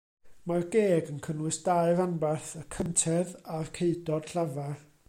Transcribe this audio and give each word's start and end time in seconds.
Mae'r 0.51 0.63
geg 0.75 1.11
yn 1.15 1.19
cynnwys 1.27 1.59
dau 1.67 1.93
ranbarth, 2.01 2.51
y 2.63 2.65
cyntedd 2.77 3.39
a'r 3.59 3.73
ceudod 3.79 4.35
llafar. 4.37 4.79